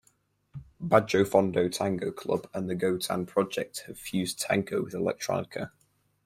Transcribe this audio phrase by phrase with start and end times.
[0.83, 5.69] Bajofondo Tango Club and the Gotan Project have fused tango with electronica.